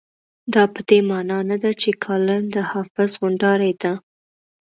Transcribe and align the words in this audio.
دا 0.53 0.63
په 0.73 0.81
دې 0.89 0.99
مانا 1.09 1.37
نه 1.49 1.57
ده 1.63 1.71
چې 1.81 1.89
کالم 2.05 2.43
د 2.55 2.57
حافظ 2.71 3.09
غونډارۍ 3.19 3.73
ده. 3.81 3.93